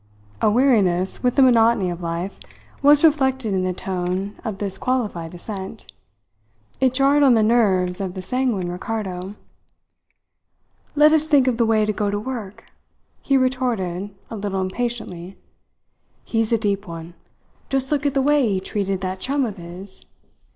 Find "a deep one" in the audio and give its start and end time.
16.51-17.13